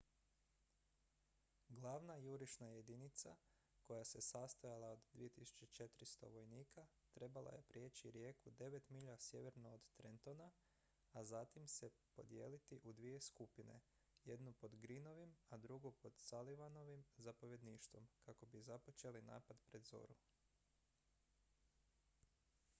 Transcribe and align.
glavna 1.79 2.13
jurišna 2.19 2.67
jedinica 2.69 3.33
koja 3.87 4.03
se 4.11 4.21
sastojala 4.27 4.87
od 4.93 5.03
2400 5.13 6.29
vojnika 6.37 6.85
trebala 7.11 7.51
je 7.53 7.61
prijeći 7.67 8.11
rijeku 8.11 8.51
devet 8.61 8.89
milja 8.89 9.17
sjeverno 9.17 9.73
od 9.73 9.81
trentona 9.95 10.49
a 11.11 11.23
zatim 11.23 11.67
se 11.67 11.91
podijeliti 12.13 12.79
u 12.83 12.93
dvije 12.93 13.21
skupine 13.21 13.79
jednu 14.23 14.53
pod 14.53 14.75
greenovim 14.75 15.35
a 15.49 15.57
drugu 15.57 15.91
pod 15.91 16.13
sullivanovim 16.17 17.05
zapovjedništvom 17.17 18.07
kako 18.25 18.45
bi 18.45 18.61
započeli 18.73 19.21
napad 19.21 19.59
pred 19.69 19.83
zoru 19.85 20.15